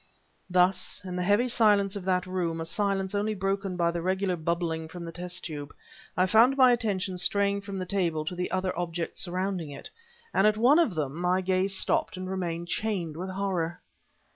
Thus, 0.49 0.99
in 1.03 1.15
the 1.15 1.21
heavy 1.21 1.47
silence 1.47 1.95
of 1.95 2.05
that 2.05 2.25
room, 2.25 2.59
a 2.59 2.65
silence 2.65 3.13
only 3.13 3.35
broken 3.35 3.77
by 3.77 3.91
the 3.91 4.01
regular 4.01 4.35
bubbling 4.35 4.87
from 4.87 5.05
the 5.05 5.11
test 5.11 5.45
tube, 5.45 5.75
I 6.17 6.25
found 6.25 6.57
my 6.57 6.71
attention 6.71 7.19
straying 7.19 7.61
from 7.61 7.77
the 7.77 7.85
table 7.85 8.25
to 8.25 8.33
the 8.35 8.49
other 8.49 8.75
objects 8.75 9.21
surrounding 9.21 9.69
it; 9.69 9.91
and 10.33 10.47
at 10.47 10.57
one 10.57 10.79
of 10.79 10.95
them 10.95 11.15
my 11.17 11.41
gaze 11.41 11.77
stopped 11.77 12.17
and 12.17 12.27
remained 12.27 12.67
chained 12.67 13.15
with 13.15 13.29
horror. 13.29 13.79